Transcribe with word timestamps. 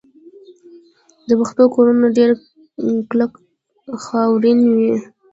د 1.27 1.29
پښتنو 1.39 1.67
کورونه 1.75 2.07
ډیر 2.17 2.29
کلک 3.09 3.31
او 3.89 3.95
خاورین 4.05 4.59
وي. 4.75 4.93